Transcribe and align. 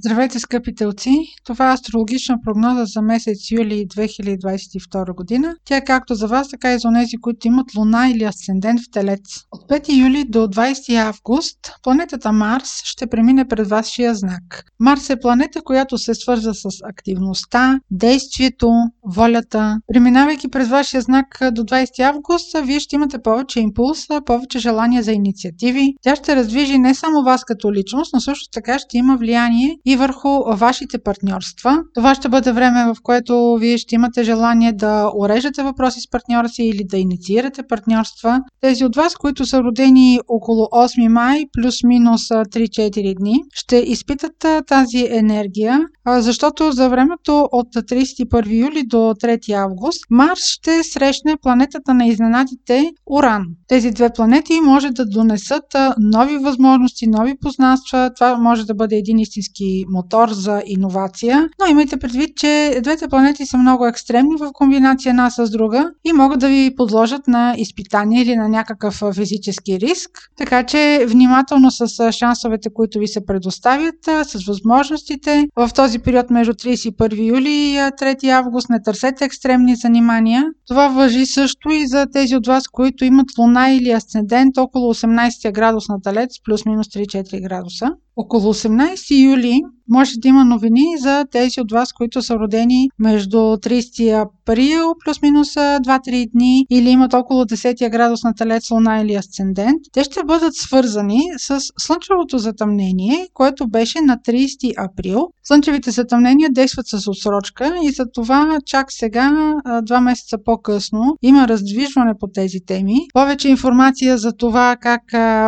Здравейте, 0.00 0.38
скъпи 0.38 0.74
телци! 0.74 1.10
Това 1.44 1.70
е 1.70 1.74
астрологична 1.74 2.36
прогноза 2.44 2.84
за 2.84 3.02
месец 3.02 3.50
юли 3.50 3.86
2022 3.88 5.14
година. 5.14 5.54
Тя 5.64 5.76
е 5.76 5.84
както 5.84 6.14
за 6.14 6.26
вас, 6.26 6.48
така 6.48 6.74
и 6.74 6.78
за 6.78 6.88
тези, 6.94 7.16
които 7.16 7.46
имат 7.46 7.66
луна 7.76 8.08
или 8.10 8.24
асцендент 8.24 8.80
в 8.80 8.90
телец. 8.92 9.20
От 9.52 9.70
5 9.70 10.02
юли 10.02 10.24
до 10.24 10.38
20 10.38 10.96
август 10.96 11.58
планетата 11.82 12.32
Марс 12.32 12.82
ще 12.84 13.06
премине 13.06 13.48
пред 13.48 13.68
вашия 13.68 14.14
знак. 14.14 14.64
Марс 14.80 15.10
е 15.10 15.20
планета, 15.20 15.62
която 15.62 15.98
се 15.98 16.14
свърза 16.14 16.54
с 16.54 16.64
активността, 16.84 17.80
действието, 17.90 18.72
волята. 19.04 19.80
Преминавайки 19.92 20.48
през 20.48 20.68
вашия 20.68 21.00
знак 21.00 21.38
до 21.52 21.62
20 21.62 22.00
август, 22.00 22.56
вие 22.64 22.80
ще 22.80 22.96
имате 22.96 23.22
повече 23.22 23.60
импулс, 23.60 24.06
повече 24.26 24.58
желание 24.58 25.02
за 25.02 25.12
инициативи. 25.12 25.94
Тя 26.02 26.16
ще 26.16 26.36
раздвижи 26.36 26.78
не 26.78 26.94
само 26.94 27.22
вас 27.22 27.44
като 27.44 27.72
личност, 27.72 28.14
но 28.14 28.20
също 28.20 28.50
така 28.52 28.78
ще 28.78 28.98
има 28.98 29.16
влияние 29.16 29.78
и 29.88 29.96
върху 29.96 30.28
вашите 30.56 30.98
партньорства. 30.98 31.78
Това 31.94 32.14
ще 32.14 32.28
бъде 32.28 32.52
време, 32.52 32.84
в 32.84 32.96
което 33.02 33.56
вие 33.60 33.78
ще 33.78 33.94
имате 33.94 34.24
желание 34.24 34.72
да 34.72 35.10
уреждате 35.16 35.62
въпроси 35.62 36.00
с 36.00 36.10
партньора 36.10 36.48
си 36.48 36.62
или 36.62 36.84
да 36.84 36.98
инициирате 36.98 37.62
партньорства. 37.62 38.40
Тези 38.60 38.84
от 38.84 38.96
вас, 38.96 39.14
които 39.14 39.46
са 39.46 39.62
родени 39.62 40.20
около 40.28 40.64
8 40.64 41.08
май, 41.08 41.44
плюс-минус 41.52 42.28
3-4 42.28 43.18
дни, 43.18 43.42
ще 43.54 43.76
изпитат 43.76 44.46
тази 44.66 45.08
енергия, 45.10 45.80
защото 46.06 46.72
за 46.72 46.88
времето 46.88 47.48
от 47.52 47.74
31 47.74 48.66
юли 48.66 48.82
до 48.86 48.96
3 48.96 49.52
август 49.52 50.04
Марс 50.10 50.40
ще 50.40 50.82
срещне 50.82 51.36
планетата 51.42 51.94
на 51.94 52.06
изненадите 52.06 52.90
Уран. 53.06 53.42
Тези 53.68 53.90
две 53.90 54.10
планети 54.16 54.60
може 54.64 54.90
да 54.90 55.06
донесат 55.06 55.64
нови 55.98 56.38
възможности, 56.38 57.06
нови 57.06 57.34
познанства. 57.40 58.10
Това 58.14 58.36
може 58.36 58.66
да 58.66 58.74
бъде 58.74 58.96
един 58.96 59.18
истински 59.18 59.77
мотор 59.88 60.28
за 60.28 60.62
иновация, 60.66 61.48
но 61.60 61.66
имайте 61.70 61.96
предвид, 61.96 62.36
че 62.36 62.80
двете 62.82 63.08
планети 63.08 63.46
са 63.46 63.58
много 63.58 63.86
екстремни 63.86 64.36
в 64.40 64.50
комбинация 64.52 65.10
една 65.10 65.30
с 65.30 65.50
друга 65.50 65.90
и 66.04 66.12
могат 66.12 66.40
да 66.40 66.48
ви 66.48 66.74
подложат 66.76 67.28
на 67.28 67.54
изпитание 67.58 68.22
или 68.22 68.36
на 68.36 68.48
някакъв 68.48 69.02
физически 69.14 69.80
риск. 69.80 70.10
Така 70.36 70.62
че 70.62 71.06
внимателно 71.08 71.70
с 71.70 72.12
шансовете, 72.12 72.68
които 72.74 72.98
ви 72.98 73.08
се 73.08 73.26
предоставят, 73.26 73.94
с 74.04 74.46
възможностите. 74.46 75.48
В 75.56 75.70
този 75.74 75.98
период 75.98 76.30
между 76.30 76.52
31 76.52 77.28
юли 77.28 77.50
и 77.50 77.76
3 77.76 78.28
август 78.30 78.70
не 78.70 78.82
търсете 78.82 79.24
екстремни 79.24 79.76
занимания. 79.76 80.44
Това 80.68 80.88
въжи 80.88 81.26
също 81.26 81.70
и 81.70 81.86
за 81.86 82.06
тези 82.12 82.36
от 82.36 82.46
вас, 82.46 82.68
които 82.68 83.04
имат 83.04 83.26
луна 83.38 83.70
или 83.70 83.90
асцендент 83.90 84.58
около 84.58 84.94
18 84.94 85.52
градус 85.52 85.88
на 85.88 86.00
талец, 86.00 86.30
плюс-минус 86.44 86.86
3-4 86.86 87.42
градуса. 87.42 87.90
Около 88.16 88.54
18 88.54 89.24
юли 89.24 89.60
може 89.88 90.18
да 90.18 90.28
има 90.28 90.44
новини 90.44 90.84
за 90.98 91.24
тези 91.30 91.60
от 91.60 91.72
вас, 91.72 91.92
които 91.92 92.22
са 92.22 92.34
родени 92.34 92.88
между 92.98 93.38
30 93.38 94.22
април 94.22 94.94
плюс-минус 95.04 95.54
2-3 95.54 96.30
дни 96.30 96.66
или 96.70 96.90
имат 96.90 97.14
около 97.14 97.44
10 97.44 97.90
градус 97.90 98.22
на 98.22 98.34
телец, 98.34 98.70
луна 98.70 99.00
или 99.00 99.14
асцендент. 99.14 99.80
Те 99.92 100.04
ще 100.04 100.24
бъдат 100.24 100.54
свързани 100.54 101.20
с 101.36 101.60
слънчевото 101.78 102.38
затъмнение, 102.38 103.26
което 103.34 103.68
беше 103.68 104.00
на 104.00 104.18
30 104.28 104.74
април. 104.78 105.28
Слънчевите 105.44 105.90
затъмнения 105.90 106.50
действат 106.52 106.86
с 106.86 107.08
отсрочка 107.08 107.74
и 107.82 107.90
за 107.90 108.04
това 108.14 108.58
чак 108.66 108.92
сега, 108.92 109.54
два 109.82 110.00
месеца 110.00 110.36
по-късно, 110.44 111.16
има 111.22 111.48
раздвижване 111.48 112.12
по 112.20 112.26
тези 112.34 112.58
теми. 112.66 112.94
Повече 113.12 113.48
информация 113.48 114.18
за 114.18 114.32
това 114.32 114.76
как 114.80 115.02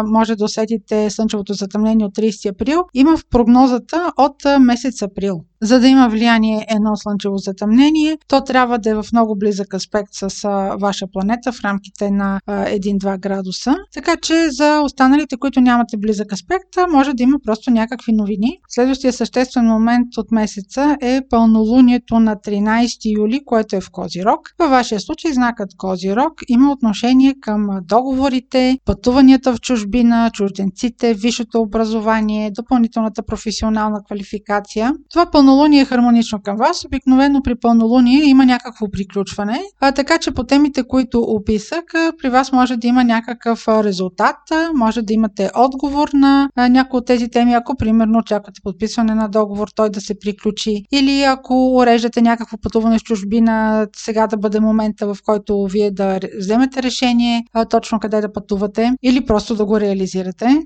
може 0.06 0.36
да 0.36 0.44
усетите 0.44 1.10
слънчевото 1.10 1.52
затъмнение 1.52 2.06
от 2.06 2.14
30 2.16 2.50
април 2.50 2.84
има 2.94 3.16
в 3.16 3.24
прогнозата 3.30 4.09
от 4.16 4.44
месец 4.58 5.02
април. 5.02 5.46
За 5.62 5.80
да 5.80 5.88
има 5.88 6.08
влияние 6.08 6.66
едно 6.70 6.96
слънчево 6.96 7.36
затъмнение, 7.36 8.18
то 8.28 8.44
трябва 8.44 8.78
да 8.78 8.90
е 8.90 8.94
в 8.94 9.04
много 9.12 9.38
близък 9.38 9.74
аспект 9.74 10.08
с 10.12 10.48
ваша 10.80 11.06
планета 11.12 11.52
в 11.52 11.64
рамките 11.64 12.10
на 12.10 12.40
1-2 12.48 13.18
градуса. 13.18 13.76
Така 13.94 14.16
че 14.22 14.50
за 14.50 14.80
останалите, 14.80 15.36
които 15.36 15.60
нямате 15.60 15.96
близък 15.96 16.32
аспект, 16.32 16.68
може 16.92 17.14
да 17.14 17.22
има 17.22 17.38
просто 17.44 17.70
някакви 17.70 18.12
новини. 18.12 18.58
Следващия 18.68 19.12
съществен 19.12 19.64
момент 19.64 20.16
от 20.16 20.30
месеца 20.30 20.96
е 21.00 21.20
пълнолунието 21.30 22.20
на 22.20 22.36
13 22.36 23.18
юли, 23.18 23.40
което 23.44 23.76
е 23.76 23.80
в 23.80 23.90
Козирог. 23.90 24.40
Във 24.58 24.70
вашия 24.70 25.00
случай 25.00 25.32
знакът 25.32 25.70
Козирог 25.76 26.32
има 26.48 26.72
отношение 26.72 27.34
към 27.40 27.68
договорите, 27.82 28.78
пътуванията 28.84 29.52
в 29.52 29.60
чужбина, 29.60 30.30
чужденците, 30.32 31.14
висшето 31.14 31.60
образование, 31.60 32.50
допълнителната 32.50 33.22
професионална 33.22 34.04
квалификация. 34.06 34.92
Това 35.10 35.26
пълнолуние 35.30 35.49
пълнолуние 35.50 35.80
е 35.80 35.84
хармонично 35.84 36.42
към 36.42 36.56
вас. 36.56 36.84
Обикновено 36.84 37.42
при 37.42 37.54
пълнолуние 37.54 38.24
има 38.24 38.46
някакво 38.46 38.90
приключване, 38.90 39.60
а, 39.80 39.92
така 39.92 40.18
че 40.18 40.30
по 40.30 40.44
темите, 40.44 40.82
които 40.82 41.20
описах, 41.20 41.84
при 42.22 42.28
вас 42.28 42.52
може 42.52 42.76
да 42.76 42.86
има 42.86 43.04
някакъв 43.04 43.68
резултат, 43.68 44.36
може 44.74 45.02
да 45.02 45.12
имате 45.12 45.50
отговор 45.54 46.08
на 46.12 46.48
някои 46.56 46.98
от 46.98 47.06
тези 47.06 47.28
теми, 47.28 47.54
ако 47.54 47.76
примерно 47.76 48.18
очаквате 48.18 48.60
подписване 48.64 49.14
на 49.14 49.28
договор, 49.28 49.68
той 49.74 49.90
да 49.90 50.00
се 50.00 50.18
приключи, 50.18 50.82
или 50.92 51.22
ако 51.22 51.76
уреждате 51.76 52.22
някакво 52.22 52.56
пътуване 52.62 52.98
в 52.98 53.02
чужбина, 53.02 53.86
сега 53.96 54.26
да 54.26 54.36
бъде 54.36 54.60
момента, 54.60 55.14
в 55.14 55.16
който 55.24 55.66
вие 55.66 55.90
да 55.90 56.20
вземете 56.38 56.82
решение 56.82 57.42
точно 57.70 58.00
къде 58.00 58.20
да 58.20 58.32
пътувате, 58.32 58.92
или 59.02 59.26
просто 59.26 59.54
да 59.54 59.64
го 59.64 59.80
реализирате. 59.80 60.62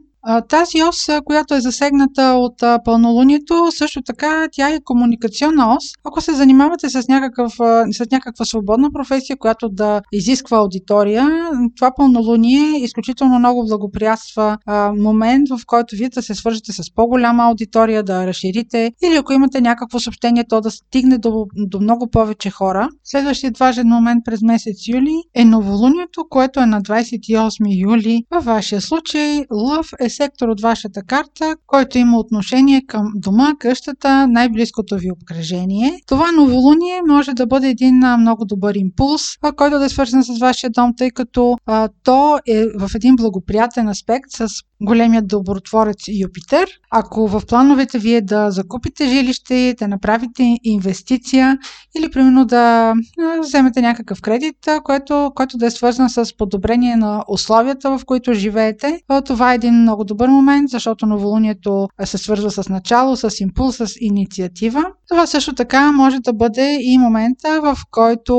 Тази 0.48 0.82
ос, 0.82 1.08
която 1.24 1.54
е 1.54 1.60
засегната 1.60 2.22
от 2.22 2.84
пълнолунието, 2.84 3.68
също 3.70 4.02
така 4.02 4.48
тя 4.52 4.68
е 4.68 4.80
комуникационна 4.84 5.76
ос. 5.76 5.84
Ако 6.04 6.20
се 6.20 6.32
занимавате 6.32 6.88
с, 6.88 7.08
някакъв, 7.08 7.52
с 7.92 8.06
някаква 8.12 8.44
свободна 8.44 8.90
професия, 8.92 9.36
която 9.36 9.68
да 9.68 10.00
изисква 10.12 10.58
аудитория, 10.58 11.50
това 11.76 11.90
пълнолуние 11.96 12.78
изключително 12.78 13.38
много 13.38 13.66
благоприятства 13.66 14.58
момент, 14.96 15.48
в 15.48 15.60
който 15.66 15.96
вие 15.96 16.08
да 16.08 16.22
се 16.22 16.34
свържете 16.34 16.72
с 16.72 16.94
по-голяма 16.94 17.44
аудитория, 17.44 18.02
да 18.02 18.26
разширите 18.26 18.92
или 19.04 19.16
ако 19.16 19.32
имате 19.32 19.60
някакво 19.60 19.98
съобщение, 19.98 20.44
то 20.48 20.60
да 20.60 20.70
стигне 20.70 21.18
до, 21.18 21.46
до 21.56 21.80
много 21.80 22.10
повече 22.10 22.50
хора. 22.50 22.88
Следващият 23.04 23.58
важен 23.58 23.88
момент 23.88 24.24
през 24.24 24.42
месец 24.42 24.88
юли 24.88 25.16
е 25.34 25.44
новолунието, 25.44 26.24
което 26.30 26.60
е 26.60 26.66
на 26.66 26.82
28 26.82 27.82
юли. 27.82 28.22
Във 28.30 28.44
вашия 28.44 28.80
случай 28.80 29.44
Лъв 29.52 29.90
е 30.00 30.08
сектор 30.16 30.48
от 30.48 30.60
вашата 30.60 31.02
карта, 31.02 31.56
който 31.66 31.98
има 31.98 32.18
отношение 32.18 32.82
към 32.86 33.12
дома, 33.14 33.52
къщата, 33.58 34.26
най-близкото 34.26 34.96
ви 34.96 35.10
обкръжение. 35.10 36.00
Това 36.06 36.32
новолуние 36.32 37.00
може 37.08 37.32
да 37.32 37.46
бъде 37.46 37.68
един 37.68 37.96
много 38.18 38.44
добър 38.44 38.74
импулс, 38.74 39.22
който 39.56 39.78
да 39.78 39.84
е 39.84 39.88
свързан 39.88 40.24
с 40.24 40.38
вашия 40.38 40.70
дом, 40.70 40.92
тъй 40.96 41.10
като 41.10 41.56
а, 41.66 41.88
то 42.04 42.38
е 42.46 42.64
в 42.78 42.90
един 42.94 43.16
благоприятен 43.16 43.88
аспект 43.88 44.30
с 44.30 44.46
големият 44.84 45.28
добротворец 45.28 45.98
Юпитер. 46.20 46.68
Ако 46.90 47.28
в 47.28 47.42
плановете 47.48 47.98
ви 47.98 48.14
е 48.14 48.20
да 48.20 48.50
закупите 48.50 49.08
жилище, 49.08 49.74
да 49.78 49.88
направите 49.88 50.56
инвестиция 50.64 51.58
или 51.98 52.10
примерно 52.10 52.44
да 52.44 52.94
вземете 53.40 53.80
някакъв 53.80 54.20
кредит, 54.20 54.56
което, 54.84 55.32
който 55.34 55.58
да 55.58 55.66
е 55.66 55.70
свързан 55.70 56.10
с 56.10 56.36
подобрение 56.38 56.96
на 56.96 57.24
условията, 57.28 57.98
в 57.98 58.04
които 58.04 58.34
живеете, 58.34 59.00
това 59.24 59.52
е 59.52 59.54
един 59.54 59.74
много 59.74 60.04
добър 60.04 60.28
момент, 60.28 60.70
защото 60.70 61.06
новолунието 61.06 61.88
се 62.04 62.18
свързва 62.18 62.50
с 62.50 62.68
начало, 62.68 63.16
с 63.16 63.40
импулс, 63.40 63.76
с 63.76 63.94
инициатива. 64.00 64.84
Това 65.08 65.26
също 65.26 65.54
така 65.54 65.92
може 65.92 66.18
да 66.20 66.32
бъде 66.32 66.78
и 66.80 66.98
момента, 66.98 67.60
в 67.62 67.78
който 67.90 68.36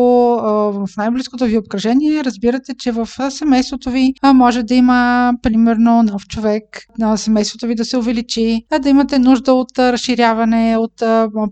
в 0.73 0.88
най-близкото 0.97 1.45
ви 1.45 1.57
обкръжение 1.57 2.23
разбирате, 2.23 2.73
че 2.79 2.91
в 2.91 3.09
семейството 3.29 3.91
ви 3.91 4.13
може 4.34 4.63
да 4.63 4.75
има 4.75 5.34
примерно 5.41 6.03
нов 6.03 6.28
човек, 6.35 6.63
на 7.00 7.18
семейството 7.18 7.68
ви 7.68 7.75
да 7.75 7.85
се 7.85 7.97
увеличи, 7.97 8.66
да 8.81 8.90
имате 8.90 9.19
нужда 9.19 9.53
от 9.53 9.79
разширяване, 9.79 10.78
от 10.78 10.94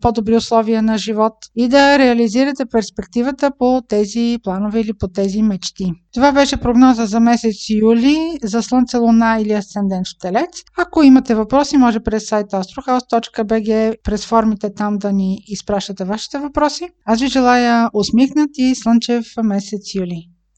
по-добри 0.01 0.35
условия 0.35 0.81
на 0.81 0.97
живот 0.97 1.33
и 1.55 1.67
да 1.67 1.99
реализирате 1.99 2.65
перспективата 2.65 3.51
по 3.59 3.81
тези 3.89 4.37
планове 4.43 4.79
или 4.79 4.93
по 4.93 5.07
тези 5.07 5.41
мечти. 5.41 5.91
Това 6.13 6.31
беше 6.31 6.57
прогноза 6.57 7.05
за 7.05 7.19
месец 7.19 7.55
юли 7.69 8.37
за 8.43 8.63
Слънце, 8.63 8.97
Луна 8.97 9.37
или 9.41 9.53
Асцендент 9.53 10.07
в 10.07 10.19
Телец. 10.21 10.61
Ако 10.77 11.03
имате 11.03 11.35
въпроси, 11.35 11.77
може 11.77 11.99
през 11.99 12.27
сайта 12.27 12.63
astrohouse.bg, 12.63 13.95
през 14.03 14.25
формите 14.25 14.73
там 14.73 14.97
да 14.97 15.11
ни 15.11 15.37
изпращате 15.47 16.03
вашите 16.03 16.39
въпроси. 16.39 16.89
Аз 17.05 17.21
ви 17.21 17.27
желая 17.27 17.89
усмихнат 17.93 18.49
и 18.57 18.75
слънчев 18.75 19.25
месец 19.43 19.95
юли. 19.95 20.32